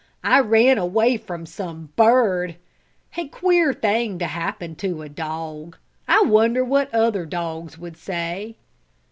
[0.23, 2.55] I ran away from some bird!
[3.17, 5.77] A queer thing to happen to a dog!
[6.07, 8.55] I wonder what other dogs would say?"